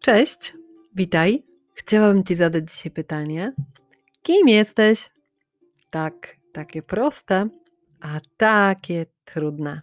Cześć, 0.00 0.54
witaj. 0.94 1.42
Chciałabym 1.74 2.24
Ci 2.24 2.34
zadać 2.34 2.72
dzisiaj 2.72 2.92
pytanie: 2.92 3.52
kim 4.22 4.48
jesteś? 4.48 5.10
Tak, 5.90 6.36
takie 6.52 6.82
proste, 6.82 7.48
a 8.00 8.20
takie 8.36 9.06
trudne. 9.24 9.82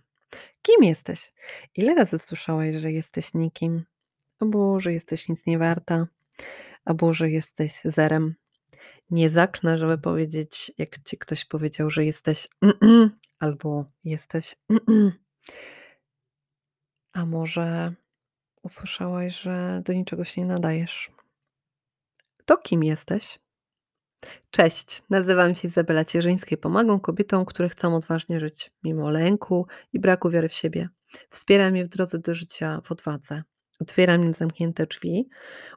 Kim 0.62 0.84
jesteś? 0.84 1.34
Ile 1.76 1.96
razy 1.96 2.20
słyszałaś, 2.20 2.76
że 2.76 2.92
jesteś 2.92 3.34
nikim? 3.34 3.84
Albo 4.40 4.80
że 4.80 4.94
jesteś 4.94 5.30
nic 5.30 5.46
nie 5.46 5.58
warta? 5.58 6.08
Albo 6.86 7.14
że 7.14 7.30
jesteś 7.30 7.82
zerem? 7.86 8.36
Nie 9.10 9.30
zacznę, 9.30 9.78
żeby 9.78 9.98
powiedzieć, 9.98 10.72
jak 10.78 11.04
ci 11.04 11.18
ktoś 11.18 11.46
powiedział, 11.46 11.90
że 11.90 12.06
jesteś 12.06 12.48
albo 13.40 13.86
jesteś. 14.04 14.56
A 17.14 17.26
może 17.26 17.94
usłyszałaś, 18.66 19.42
że 19.42 19.82
do 19.86 19.94
niczego 19.94 20.24
się 20.24 20.42
nie 20.42 20.48
nadajesz? 20.48 21.12
To 22.46 22.58
kim 22.58 22.84
jesteś? 22.84 23.40
Cześć, 24.52 25.02
nazywam 25.10 25.56
się 25.56 25.68
Izabela 25.68 26.06
Cierzyńska 26.06 26.50
i 26.52 26.58
pomagam 26.58 27.00
kobietom, 27.00 27.46
które 27.46 27.70
chcą 27.70 27.96
odważnie 27.96 28.40
żyć, 28.40 28.72
mimo 28.84 29.10
lęku 29.10 29.68
i 29.94 30.00
braku 30.00 30.30
wiary 30.30 30.50
w 30.50 30.54
siebie. 30.54 30.90
Wspieram 31.30 31.76
je 31.76 31.86
w 31.86 31.88
drodze 31.88 32.20
do 32.20 32.34
życia 32.34 32.82
w 32.84 32.92
odwadze. 32.92 33.44
Otwieram 33.80 34.24
im 34.24 34.34
zamknięte 34.34 34.86
drzwi, 34.86 35.30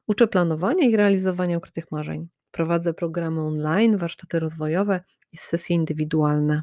uczę 0.07 0.27
planowania 0.27 0.89
i 0.89 0.97
realizowania 0.97 1.59
ukrytych 1.59 1.91
marzeń. 1.91 2.29
Prowadzę 2.51 2.95
programy 2.95 3.41
online, 3.41 3.97
warsztaty 3.97 4.41
rozwojowe 4.41 5.01
i 5.33 5.37
sesje 5.37 5.77
indywidualne. 5.77 6.63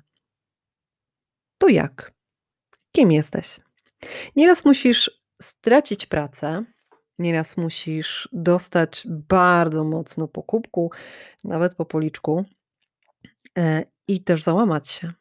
To 1.58 1.68
jak? 1.68 2.14
Kim 2.92 3.12
jesteś? 3.12 3.60
Nieraz 4.36 4.66
musisz 4.66 5.25
stracić 5.42 6.06
pracę, 6.06 6.64
nieraz 7.20 7.58
musisz 7.58 8.30
dostać 8.34 9.08
bardzo 9.08 9.84
mocno 9.84 10.28
po 10.28 10.44
kubku, 10.44 10.92
nawet 11.44 11.76
po 11.76 11.86
policzku 11.86 12.46
e, 13.58 13.84
i 14.08 14.24
też 14.24 14.44
załamać 14.44 14.90
się, 14.90 15.14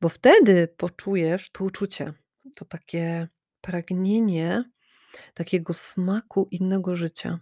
bo 0.00 0.08
wtedy 0.08 0.68
poczujesz 0.76 1.50
to 1.50 1.64
uczucie, 1.64 2.12
to 2.54 2.64
takie 2.64 3.28
pragnienie 3.60 4.64
takiego 5.34 5.74
smaku 5.74 6.48
innego 6.50 6.96
życia. 6.96 7.38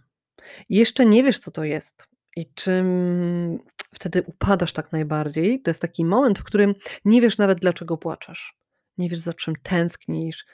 I 0.69 0.75
jeszcze 0.75 1.05
nie 1.05 1.23
wiesz, 1.23 1.39
co 1.39 1.51
to 1.51 1.63
jest 1.63 2.07
i 2.35 2.53
czym 2.53 3.59
wtedy 3.93 4.23
upadasz 4.25 4.73
tak 4.73 4.91
najbardziej. 4.91 5.61
To 5.61 5.69
jest 5.69 5.81
taki 5.81 6.05
moment, 6.05 6.39
w 6.39 6.43
którym 6.43 6.75
nie 7.05 7.21
wiesz 7.21 7.37
nawet, 7.37 7.59
dlaczego 7.59 7.97
płaczesz. 7.97 8.57
Nie 8.97 9.09
wiesz, 9.09 9.19
za 9.19 9.33
czym 9.33 9.55
tęsknisz. 9.63 10.45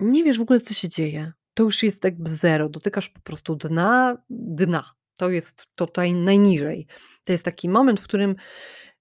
Nie 0.00 0.24
wiesz 0.24 0.38
w 0.38 0.42
ogóle, 0.42 0.60
co 0.60 0.74
się 0.74 0.88
dzieje. 0.88 1.32
To 1.54 1.62
już 1.62 1.82
jest 1.82 2.04
jakby 2.04 2.30
zero. 2.30 2.68
Dotykasz 2.68 3.08
po 3.08 3.20
prostu 3.20 3.56
dna, 3.56 4.22
dna. 4.30 4.94
To 5.16 5.30
jest 5.30 5.66
tutaj 5.76 6.14
najniżej. 6.14 6.86
To 7.24 7.32
jest 7.32 7.44
taki 7.44 7.68
moment, 7.68 8.00
w 8.00 8.04
którym 8.04 8.36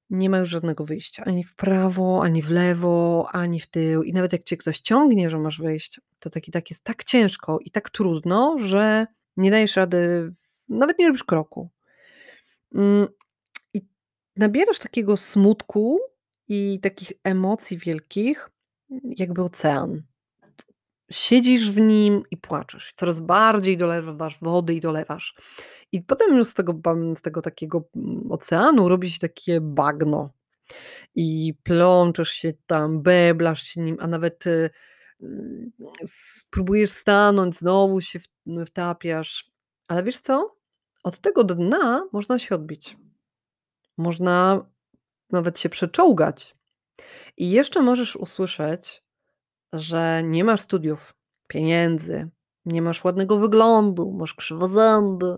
nie 0.09 0.29
ma 0.29 0.37
już 0.37 0.49
żadnego 0.49 0.85
wyjścia. 0.85 1.23
Ani 1.25 1.43
w 1.43 1.55
prawo, 1.55 2.21
ani 2.23 2.41
w 2.41 2.51
lewo, 2.51 3.29
ani 3.31 3.59
w 3.59 3.67
tył. 3.67 4.03
I 4.03 4.13
nawet 4.13 4.33
jak 4.33 4.43
cię 4.43 4.57
ktoś 4.57 4.79
ciągnie, 4.79 5.29
że 5.29 5.39
masz 5.39 5.61
wyjść, 5.61 6.01
to 6.19 6.29
taki 6.29 6.51
tak 6.51 6.69
jest 6.69 6.83
tak 6.83 7.03
ciężko 7.03 7.59
i 7.65 7.71
tak 7.71 7.89
trudno, 7.89 8.55
że 8.59 9.07
nie 9.37 9.51
dajesz 9.51 9.75
rady, 9.75 10.31
nawet 10.69 10.99
nie 10.99 11.07
robisz 11.07 11.23
kroku. 11.23 11.69
Mm, 12.75 13.07
I 13.73 13.81
nabierasz 14.35 14.79
takiego 14.79 15.17
smutku 15.17 15.99
i 16.47 16.79
takich 16.81 17.11
emocji 17.23 17.77
wielkich, 17.77 18.49
jakby 19.03 19.43
ocean. 19.43 20.01
Siedzisz 21.11 21.71
w 21.71 21.77
nim 21.77 22.23
i 22.31 22.37
płaczesz. 22.37 22.93
Coraz 22.95 23.21
bardziej 23.21 23.77
dolewasz 23.77 24.39
wody 24.39 24.73
i 24.73 24.81
dolewasz. 24.81 25.35
I 25.91 26.01
potem 26.01 26.37
już 26.37 26.47
z 26.47 26.53
tego, 26.53 26.81
z 27.17 27.21
tego 27.21 27.41
takiego 27.41 27.83
mm, 27.95 28.31
oceanu 28.31 28.89
robi 28.89 29.11
się 29.11 29.19
takie 29.19 29.61
bagno. 29.61 30.29
I 31.15 31.53
plączesz 31.63 32.29
się 32.29 32.53
tam, 32.67 33.01
beblasz 33.01 33.63
się 33.63 33.81
nim, 33.81 33.97
a 33.99 34.07
nawet 34.07 34.47
y, 34.47 34.69
mm, 35.21 35.71
spróbujesz 36.05 36.91
stanąć, 36.91 37.55
znowu 37.55 38.01
się 38.01 38.19
wtapiasz. 38.65 39.51
Ale 39.87 40.03
wiesz 40.03 40.19
co? 40.19 40.55
Od 41.03 41.19
tego 41.19 41.43
dna 41.43 42.07
można 42.11 42.39
się 42.39 42.55
odbić. 42.55 42.97
Można 43.97 44.65
nawet 45.31 45.59
się 45.59 45.69
przeczołgać. 45.69 46.55
I 47.37 47.51
jeszcze 47.51 47.81
możesz 47.81 48.15
usłyszeć, 48.15 49.03
że 49.73 50.21
nie 50.23 50.43
masz 50.43 50.61
studiów, 50.61 51.13
pieniędzy, 51.47 52.29
nie 52.65 52.81
masz 52.81 53.03
ładnego 53.03 53.39
wyglądu, 53.39 54.11
masz 54.11 54.33
krzywozęby, 54.33 55.37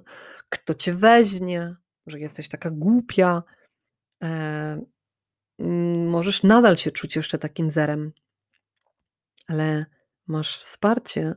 kto 0.49 0.73
cię 0.73 0.93
weźmie, 0.93 1.75
że 2.07 2.19
jesteś 2.19 2.49
taka 2.49 2.71
głupia. 2.71 3.43
E, 4.23 4.81
możesz 6.07 6.43
nadal 6.43 6.77
się 6.77 6.91
czuć 6.91 7.15
jeszcze 7.15 7.37
takim 7.37 7.69
zerem, 7.69 8.11
ale 9.47 9.85
masz 10.27 10.59
wsparcie, 10.59 11.35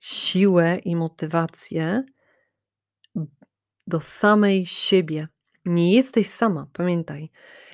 siłę 0.00 0.76
i 0.76 0.96
motywację 0.96 2.04
do 3.86 4.00
samej 4.00 4.66
siebie. 4.66 5.28
Nie 5.64 5.94
jesteś 5.94 6.30
sama, 6.30 6.66
pamiętaj. 6.72 7.30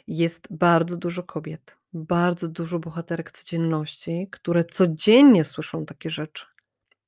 Jest 0.06 0.48
bardzo 0.50 0.96
dużo 0.96 1.22
kobiet, 1.22 1.76
bardzo 1.92 2.48
dużo 2.48 2.78
bohaterek 2.78 3.32
codzienności, 3.32 4.28
które 4.30 4.64
codziennie 4.64 5.44
słyszą 5.44 5.86
takie 5.86 6.10
rzeczy. 6.10 6.46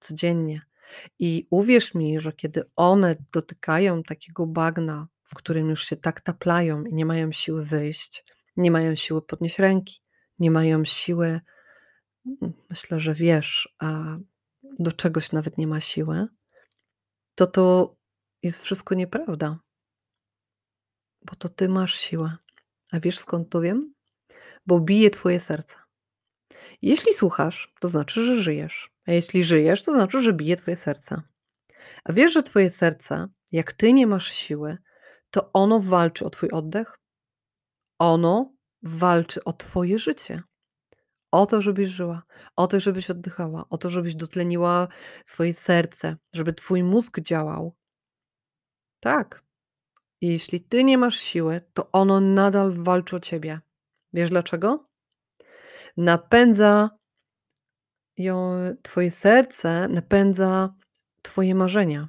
Codziennie. 0.00 0.62
I 1.18 1.46
uwierz 1.50 1.94
mi, 1.94 2.20
że 2.20 2.32
kiedy 2.32 2.70
one 2.76 3.16
dotykają 3.32 4.02
takiego 4.02 4.46
bagna, 4.46 5.08
w 5.22 5.34
którym 5.34 5.70
już 5.70 5.84
się 5.84 5.96
tak 5.96 6.20
taplają 6.20 6.84
i 6.84 6.94
nie 6.94 7.06
mają 7.06 7.32
siły 7.32 7.64
wyjść, 7.64 8.24
nie 8.56 8.70
mają 8.70 8.94
siły 8.94 9.22
podnieść 9.22 9.58
ręki, 9.58 10.00
nie 10.38 10.50
mają 10.50 10.84
siły, 10.84 11.40
myślę, 12.70 13.00
że 13.00 13.14
wiesz, 13.14 13.74
a 13.78 14.18
do 14.78 14.92
czegoś 14.92 15.32
nawet 15.32 15.58
nie 15.58 15.66
ma 15.66 15.80
siły, 15.80 16.26
to 17.34 17.46
to 17.46 17.96
jest 18.42 18.62
wszystko 18.62 18.94
nieprawda. 18.94 19.58
Bo 21.22 21.36
to 21.36 21.48
ty 21.48 21.68
masz 21.68 21.94
siłę. 21.94 22.36
A 22.92 23.00
wiesz 23.00 23.18
skąd 23.18 23.50
to 23.50 23.60
wiem? 23.60 23.94
Bo 24.66 24.80
bije 24.80 25.10
twoje 25.10 25.40
serce. 25.40 25.76
Jeśli 26.82 27.14
słuchasz, 27.14 27.72
to 27.80 27.88
znaczy, 27.88 28.26
że 28.26 28.42
żyjesz. 28.42 28.90
A 29.06 29.12
jeśli 29.12 29.44
żyjesz, 29.44 29.82
to 29.82 29.92
znaczy, 29.92 30.22
że 30.22 30.32
bije 30.32 30.56
twoje 30.56 30.76
serce. 30.76 31.22
A 32.04 32.12
wiesz, 32.12 32.32
że 32.32 32.42
twoje 32.42 32.70
serce, 32.70 33.28
jak 33.52 33.72
ty 33.72 33.92
nie 33.92 34.06
masz 34.06 34.32
siły, 34.32 34.78
to 35.30 35.50
ono 35.52 35.80
walczy 35.80 36.24
o 36.26 36.30
twój 36.30 36.50
oddech. 36.50 36.98
Ono 37.98 38.54
walczy 38.82 39.44
o 39.44 39.52
twoje 39.52 39.98
życie. 39.98 40.42
O 41.30 41.46
to, 41.46 41.60
żebyś 41.60 41.88
żyła, 41.88 42.22
o 42.56 42.66
to, 42.66 42.80
żebyś 42.80 43.10
oddychała, 43.10 43.64
o 43.70 43.78
to, 43.78 43.90
żebyś 43.90 44.14
dotleniła 44.14 44.88
swoje 45.24 45.54
serce, 45.54 46.16
żeby 46.32 46.52
twój 46.52 46.82
mózg 46.82 47.20
działał. 47.20 47.74
Tak. 49.00 49.44
I 50.20 50.28
jeśli 50.28 50.60
ty 50.60 50.84
nie 50.84 50.98
masz 50.98 51.16
siły, 51.16 51.60
to 51.74 51.90
ono 51.92 52.20
nadal 52.20 52.72
walczy 52.72 53.16
o 53.16 53.20
ciebie. 53.20 53.60
Wiesz 54.14 54.30
dlaczego? 54.30 54.88
Napędza 55.96 56.90
ją, 58.16 58.56
twoje 58.82 59.10
serce 59.10 59.88
napędza 59.88 60.74
twoje 61.22 61.54
marzenia, 61.54 62.08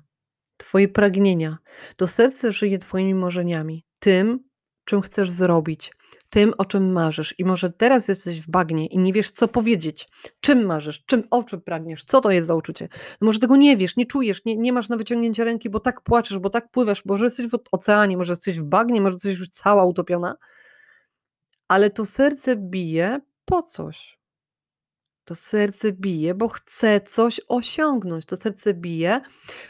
twoje 0.57 0.87
pragnienia. 0.87 1.57
To 1.95 2.07
serce 2.07 2.51
żyje 2.51 2.77
twoimi 2.77 3.13
marzeniami, 3.13 3.85
tym, 3.99 4.39
czym 4.85 5.01
chcesz 5.01 5.31
zrobić, 5.31 5.91
tym, 6.29 6.53
o 6.57 6.65
czym 6.65 6.91
marzysz. 6.91 7.35
I 7.37 7.45
może 7.45 7.71
teraz 7.71 8.07
jesteś 8.07 8.41
w 8.41 8.49
bagnie 8.49 8.87
i 8.87 8.97
nie 8.97 9.13
wiesz, 9.13 9.31
co 9.31 9.47
powiedzieć. 9.47 10.07
Czym 10.39 10.65
marzysz, 10.65 11.05
czym, 11.05 11.23
o 11.31 11.43
czym 11.43 11.61
pragniesz, 11.61 12.03
co 12.03 12.21
to 12.21 12.31
jest 12.31 12.47
za 12.47 12.55
uczucie. 12.55 12.89
No 13.21 13.25
może 13.25 13.39
tego 13.39 13.55
nie 13.55 13.77
wiesz, 13.77 13.95
nie 13.95 14.05
czujesz, 14.05 14.45
nie, 14.45 14.57
nie 14.57 14.73
masz 14.73 14.89
na 14.89 14.97
wyciągnięcie 14.97 15.45
ręki, 15.45 15.69
bo 15.69 15.79
tak 15.79 16.01
płaczesz, 16.01 16.39
bo 16.39 16.49
tak 16.49 16.71
pływasz, 16.71 17.05
może 17.05 17.25
jesteś 17.25 17.47
w 17.47 17.59
oceanie, 17.71 18.17
może 18.17 18.31
jesteś 18.31 18.59
w 18.59 18.63
bagnie, 18.63 19.01
może 19.01 19.13
jesteś 19.13 19.39
już 19.39 19.49
cała 19.49 19.85
utopiona. 19.85 20.35
Ale 21.67 21.89
to 21.89 22.05
serce 22.05 22.55
bije 22.55 23.21
po 23.45 23.61
coś. 23.61 24.17
To 25.25 25.35
serce 25.35 25.91
bije, 25.91 26.35
bo 26.35 26.47
chce 26.49 27.01
coś 27.01 27.41
osiągnąć. 27.47 28.25
To 28.25 28.35
serce 28.35 28.73
bije, 28.73 29.21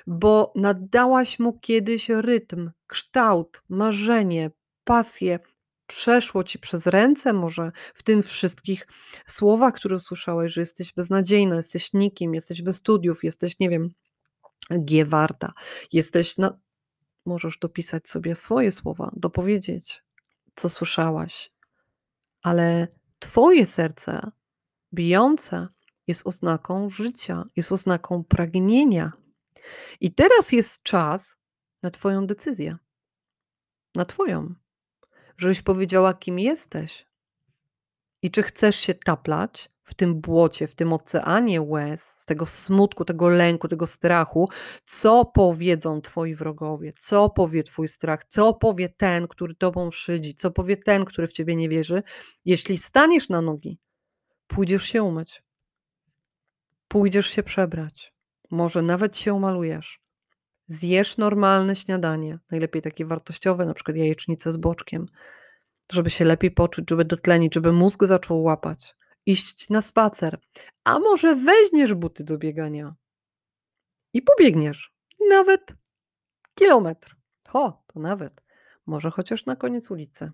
bo 0.07 0.53
nadałaś 0.55 1.39
mu 1.39 1.59
kiedyś 1.59 2.09
rytm, 2.09 2.71
kształt, 2.87 3.61
marzenie, 3.69 4.51
pasję, 4.83 5.39
przeszło 5.87 6.43
ci 6.43 6.59
przez 6.59 6.87
ręce, 6.87 7.33
może 7.33 7.71
w 7.93 8.03
tym 8.03 8.23
wszystkich 8.23 8.87
słowach, 9.27 9.73
które 9.73 9.95
usłyszałeś, 9.95 10.53
że 10.53 10.61
jesteś 10.61 10.93
beznadziejna, 10.93 11.55
jesteś 11.55 11.93
nikim, 11.93 12.33
jesteś 12.33 12.61
bez 12.61 12.77
studiów, 12.77 13.23
jesteś, 13.23 13.59
nie 13.59 13.69
wiem, 13.69 13.93
G 14.69 15.05
warta, 15.05 15.53
jesteś, 15.91 16.37
no, 16.37 16.59
możesz 17.25 17.57
dopisać 17.57 18.07
sobie 18.07 18.35
swoje 18.35 18.71
słowa, 18.71 19.11
dopowiedzieć, 19.15 20.03
co 20.55 20.69
słyszałaś, 20.69 21.51
ale 22.45 22.87
Twoje 23.19 23.65
serce 23.65 24.31
bijące 24.93 25.67
jest 26.07 26.27
oznaką 26.27 26.89
życia, 26.89 27.45
jest 27.55 27.71
oznaką 27.71 28.23
pragnienia. 28.23 29.11
I 30.01 30.13
teraz 30.13 30.51
jest 30.51 30.83
czas 30.83 31.37
na 31.83 31.91
Twoją 31.91 32.27
decyzję. 32.27 32.77
Na 33.95 34.05
Twoją. 34.05 34.53
Żebyś 35.37 35.61
powiedziała, 35.61 36.13
kim 36.13 36.39
jesteś. 36.39 37.07
I 38.21 38.31
czy 38.31 38.43
chcesz 38.43 38.75
się 38.75 38.93
taplać 38.93 39.71
w 39.85 39.93
tym 39.93 40.21
błocie, 40.21 40.67
w 40.67 40.75
tym 40.75 40.93
oceanie 40.93 41.61
łez, 41.61 42.03
z 42.03 42.25
tego 42.25 42.45
smutku, 42.45 43.05
tego 43.05 43.29
lęku, 43.29 43.67
tego 43.67 43.87
strachu, 43.87 44.49
co 44.83 45.25
powiedzą 45.25 46.01
twoi 46.01 46.35
wrogowie, 46.35 46.93
co 46.93 47.29
powie 47.29 47.63
twój 47.63 47.87
strach, 47.87 48.25
co 48.25 48.53
powie 48.53 48.89
ten, 48.89 49.27
który 49.27 49.55
tobą 49.55 49.91
szydzi, 49.91 50.35
co 50.35 50.51
powie 50.51 50.77
ten, 50.77 51.05
który 51.05 51.27
w 51.27 51.33
ciebie 51.33 51.55
nie 51.55 51.69
wierzy, 51.69 52.03
jeśli 52.45 52.77
staniesz 52.77 53.29
na 53.29 53.41
nogi, 53.41 53.79
pójdziesz 54.47 54.83
się 54.83 55.03
umyć, 55.03 55.43
pójdziesz 56.87 57.27
się 57.27 57.43
przebrać, 57.43 58.13
może 58.51 58.81
nawet 58.81 59.17
się 59.17 59.33
umalujesz, 59.33 60.01
zjesz 60.67 61.17
normalne 61.17 61.75
śniadanie, 61.75 62.39
najlepiej 62.51 62.81
takie 62.81 63.05
wartościowe, 63.05 63.65
na 63.65 63.73
przykład 63.73 63.97
jajecznicę 63.97 64.51
z 64.51 64.57
boczkiem, 64.57 65.05
żeby 65.91 66.09
się 66.09 66.25
lepiej 66.25 66.51
poczuć, 66.51 66.85
żeby 66.89 67.05
dotlenić, 67.05 67.53
żeby 67.53 67.71
mózg 67.71 68.03
zaczął 68.03 68.43
łapać, 68.43 68.95
iść 69.25 69.69
na 69.69 69.81
spacer, 69.81 70.39
a 70.83 70.99
może 70.99 71.35
weźmiesz 71.35 71.93
buty 71.93 72.23
do 72.23 72.37
biegania 72.37 72.95
i 74.13 74.21
pobiegniesz 74.21 74.93
nawet 75.29 75.73
kilometr. 76.55 77.15
Ho, 77.47 77.83
to 77.87 77.99
nawet. 77.99 78.41
Może 78.85 79.11
chociaż 79.11 79.45
na 79.45 79.55
koniec 79.55 79.91
ulicy. 79.91 80.31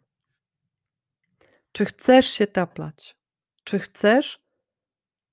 Czy 1.72 1.86
chcesz 1.86 2.28
się 2.28 2.48
taplać? 2.48 3.18
Czy 3.64 3.80
chcesz 3.80 4.42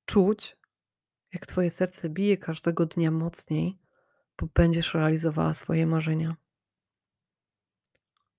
czuć, 0.04 0.56
jak 1.32 1.46
twoje 1.46 1.70
serce 1.70 2.08
bije 2.08 2.36
każdego 2.36 2.86
dnia 2.86 3.10
mocniej, 3.10 3.78
bo 4.38 4.46
będziesz 4.54 4.94
realizowała 4.94 5.54
swoje 5.54 5.86
marzenia? 5.86 6.36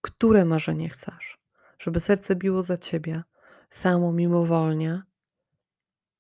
Które 0.01 0.45
marzenie 0.45 0.89
chcesz? 0.89 1.39
Żeby 1.79 1.99
serce 1.99 2.35
biło 2.35 2.61
za 2.61 2.77
ciebie, 2.77 3.23
samo 3.69 4.13
mimowolnie, 4.13 5.03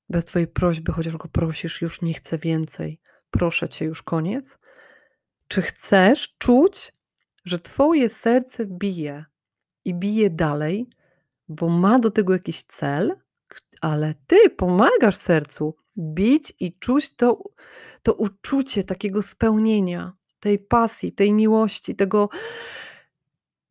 bez 0.09 0.25
twojej 0.25 0.47
prośby, 0.47 0.91
chociaż 0.91 1.17
go 1.17 1.27
prosisz, 1.27 1.81
już 1.81 2.01
nie 2.01 2.13
chcę 2.13 2.37
więcej, 2.37 2.99
proszę 3.31 3.69
cię, 3.69 3.85
już 3.85 4.03
koniec? 4.03 4.59
Czy 5.47 5.61
chcesz 5.61 6.35
czuć, 6.37 6.93
że 7.45 7.59
twoje 7.59 8.09
serce 8.09 8.65
bije 8.65 9.25
i 9.85 9.93
bije 9.93 10.29
dalej, 10.29 10.89
bo 11.47 11.69
ma 11.69 11.99
do 11.99 12.11
tego 12.11 12.33
jakiś 12.33 12.63
cel, 12.63 13.15
ale 13.81 14.13
ty 14.27 14.49
pomagasz 14.49 15.15
sercu 15.15 15.75
bić 15.97 16.53
i 16.59 16.79
czuć 16.79 17.15
to, 17.15 17.43
to 18.03 18.13
uczucie 18.13 18.83
takiego 18.83 19.21
spełnienia, 19.21 20.13
tej 20.39 20.59
pasji, 20.59 21.11
tej 21.11 21.33
miłości, 21.33 21.95
tego. 21.95 22.29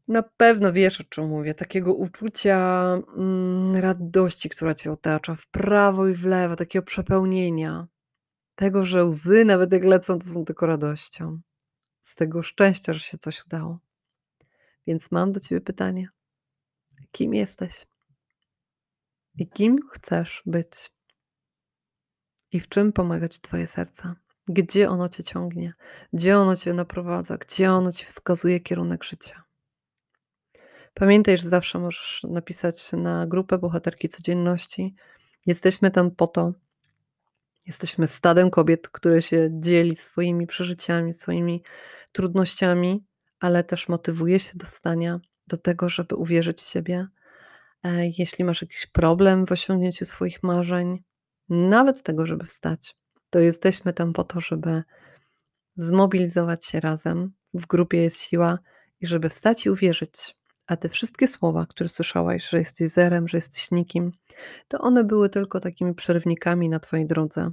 Na 0.08 0.22
pewno 0.22 0.72
wiesz, 0.72 1.00
o 1.00 1.04
czym 1.04 1.28
mówię, 1.28 1.54
takiego 1.54 1.94
uczucia 1.94 2.58
mm, 3.16 3.76
radości, 3.76 4.48
która 4.48 4.74
cię 4.74 4.90
otacza 4.90 5.34
w 5.34 5.46
prawo 5.46 6.08
i 6.08 6.14
w 6.14 6.24
lewo, 6.24 6.56
takiego 6.56 6.82
przepełnienia, 6.82 7.86
tego, 8.54 8.84
że 8.84 9.04
łzy, 9.04 9.44
nawet 9.44 9.72
jak 9.72 9.84
lecą, 9.84 10.18
to 10.18 10.26
są 10.26 10.44
tylko 10.44 10.66
radością, 10.66 11.40
z 12.00 12.14
tego 12.14 12.42
szczęścia, 12.42 12.92
że 12.92 13.00
się 13.00 13.18
coś 13.18 13.46
udało. 13.46 13.78
Więc 14.86 15.10
mam 15.10 15.32
do 15.32 15.40
ciebie 15.40 15.60
pytanie: 15.60 16.08
kim 17.12 17.34
jesteś? 17.34 17.86
I 19.34 19.48
kim 19.48 19.78
chcesz 19.92 20.42
być? 20.46 20.90
I 22.52 22.60
w 22.60 22.68
czym 22.68 22.92
pomagać 22.92 23.40
Twoje 23.40 23.66
serce? 23.66 24.14
Gdzie 24.48 24.90
ono 24.90 25.08
cię 25.08 25.24
ciągnie? 25.24 25.72
Gdzie 26.12 26.38
ono 26.38 26.56
cię 26.56 26.74
naprowadza? 26.74 27.36
Gdzie 27.36 27.72
ono 27.72 27.92
ci 27.92 28.04
wskazuje 28.04 28.60
kierunek 28.60 29.04
życia? 29.04 29.47
Pamiętaj, 30.98 31.38
że 31.38 31.48
zawsze 31.48 31.78
możesz 31.78 32.26
napisać 32.30 32.92
na 32.92 33.26
grupę 33.26 33.58
Bohaterki 33.58 34.08
Codzienności. 34.08 34.94
Jesteśmy 35.46 35.90
tam 35.90 36.10
po 36.10 36.26
to. 36.26 36.52
Jesteśmy 37.66 38.06
stadem 38.06 38.50
kobiet, 38.50 38.88
które 38.88 39.22
się 39.22 39.48
dzieli 39.52 39.96
swoimi 39.96 40.46
przeżyciami, 40.46 41.12
swoimi 41.12 41.62
trudnościami, 42.12 43.04
ale 43.40 43.64
też 43.64 43.88
motywuje 43.88 44.40
się 44.40 44.52
do 44.58 44.66
wstania, 44.66 45.20
do 45.46 45.56
tego, 45.56 45.88
żeby 45.88 46.16
uwierzyć 46.16 46.60
w 46.62 46.68
siebie. 46.68 47.06
E, 47.84 48.06
jeśli 48.18 48.44
masz 48.44 48.62
jakiś 48.62 48.86
problem 48.86 49.46
w 49.46 49.52
osiągnięciu 49.52 50.04
swoich 50.04 50.42
marzeń, 50.42 51.04
nawet 51.48 52.02
tego, 52.02 52.26
żeby 52.26 52.44
wstać, 52.44 52.96
to 53.30 53.38
jesteśmy 53.40 53.92
tam 53.92 54.12
po 54.12 54.24
to, 54.24 54.40
żeby 54.40 54.82
zmobilizować 55.76 56.66
się 56.66 56.80
razem. 56.80 57.32
W 57.54 57.66
grupie 57.66 58.02
jest 58.02 58.22
siła 58.22 58.58
i 59.00 59.06
żeby 59.06 59.28
wstać 59.28 59.66
i 59.66 59.70
uwierzyć. 59.70 60.37
A 60.68 60.76
te 60.76 60.88
wszystkie 60.88 61.28
słowa, 61.28 61.66
które 61.66 61.88
słyszałaś, 61.88 62.48
że 62.48 62.58
jesteś 62.58 62.88
zerem, 62.88 63.28
że 63.28 63.38
jesteś 63.38 63.70
nikim, 63.70 64.12
to 64.68 64.78
one 64.78 65.04
były 65.04 65.28
tylko 65.30 65.60
takimi 65.60 65.94
przerwnikami 65.94 66.68
na 66.68 66.80
Twojej 66.80 67.06
drodze. 67.06 67.50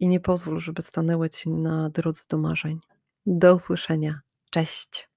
I 0.00 0.08
nie 0.08 0.20
pozwól, 0.20 0.60
żeby 0.60 0.82
stanęły 0.82 1.30
Ci 1.30 1.50
na 1.50 1.90
drodze 1.90 2.22
do 2.28 2.38
marzeń. 2.38 2.80
Do 3.26 3.54
usłyszenia. 3.54 4.20
Cześć. 4.50 5.09